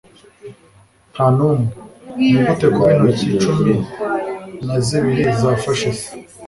[1.13, 1.65] nta n'umwe.
[2.31, 3.73] nigute kuba intoki cumi
[4.65, 6.07] na zibiri yafashe se